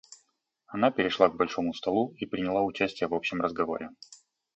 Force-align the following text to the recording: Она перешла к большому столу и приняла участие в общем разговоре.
Она 0.65 0.89
перешла 0.89 1.29
к 1.29 1.35
большому 1.35 1.75
столу 1.75 2.15
и 2.17 2.25
приняла 2.25 2.63
участие 2.63 3.07
в 3.07 3.13
общем 3.13 3.39
разговоре. 3.39 3.91